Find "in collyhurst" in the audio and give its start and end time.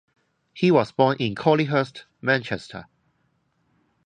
1.19-2.05